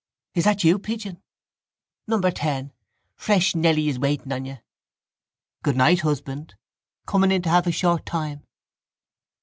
—Is 0.33 0.45
that 0.45 0.63
you, 0.63 0.79
pigeon? 0.79 1.21
—Number 2.07 2.31
ten. 2.31 2.73
Fresh 3.15 3.53
Nelly 3.53 3.87
is 3.87 3.99
waiting 3.99 4.31
on 4.31 4.45
you. 4.45 4.57
—Good 5.61 5.77
night, 5.77 5.99
husband! 5.99 6.55
Coming 7.05 7.31
in 7.31 7.43
to 7.43 7.49
have 7.49 7.67
a 7.67 7.71
short 7.71 8.03
time? 8.03 8.41